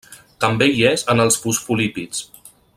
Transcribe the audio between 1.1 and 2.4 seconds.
en els fosfolípids.